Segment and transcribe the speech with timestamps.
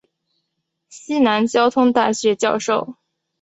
[0.89, 2.95] 西南交通大学教授。